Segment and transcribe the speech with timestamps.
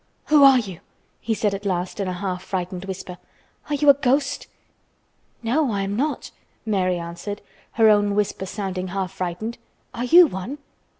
[0.29, 0.79] "Who are you?"
[1.19, 3.19] he said at last in a half frightened whisper.
[3.69, 4.47] "Are you a ghost?"
[5.43, 6.31] "No, I am not,"
[6.65, 7.39] Mary answered,
[7.73, 9.59] her own whisper sounding half frightened.
[9.93, 10.57] "Are you one?"